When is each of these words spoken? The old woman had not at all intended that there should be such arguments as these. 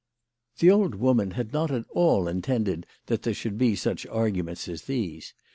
The 0.57 0.71
old 0.71 0.95
woman 0.95 1.29
had 1.37 1.53
not 1.53 1.69
at 1.69 1.85
all 1.91 2.27
intended 2.27 2.87
that 3.05 3.21
there 3.21 3.35
should 3.35 3.59
be 3.59 3.75
such 3.75 4.07
arguments 4.07 4.67
as 4.67 4.85
these. 4.85 5.35